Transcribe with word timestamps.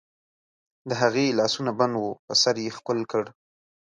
د 0.89 0.91
هغې 1.01 1.35
لاسونه 1.39 1.71
بند 1.79 1.93
وو، 1.97 2.11
په 2.25 2.33
سر 2.41 2.55
یې 2.63 2.69
ښکل 2.77 2.99
کړ. 3.11 3.25